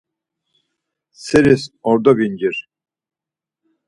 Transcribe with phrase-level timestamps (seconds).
[1.25, 2.57] Seris ordo vincir.